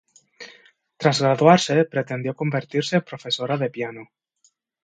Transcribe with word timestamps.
Tras 0.97 1.21
graduarse 1.21 1.85
pretendió 1.85 2.33
convertirse 2.35 2.95
en 2.95 3.03
profesora 3.03 3.55
de 3.59 3.69
piano. 3.69 4.09